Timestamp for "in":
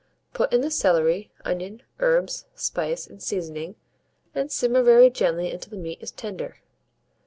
0.51-0.61